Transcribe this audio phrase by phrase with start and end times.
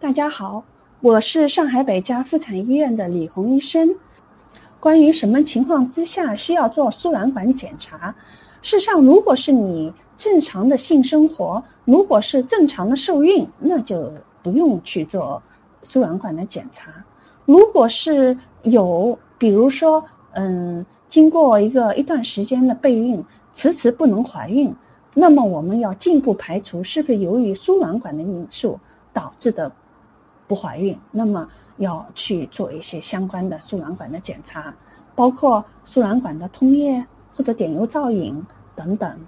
[0.00, 0.62] 大家好，
[1.00, 3.96] 我是上海北家妇产医院的李红医生。
[4.78, 8.14] 关于什么情况之下需要做输卵管检查？
[8.62, 15.42] 事实上，如果是你正常的性生活，如果是正常的受孕，那就不用去做
[15.82, 16.92] 输卵管的检查。
[17.44, 20.04] 如果是有，比如说，
[20.34, 24.72] 嗯，经过一个一段时间的备孕，迟迟不能怀孕，
[25.12, 28.78] 那么我们要进一步排除是不是由于输卵管的因素
[29.12, 29.72] 导致的。
[30.48, 34.74] 不怀孕，那么要去做一些相关的输卵管的检查，
[35.14, 39.20] 包括输卵管的通液或者点油造影等等。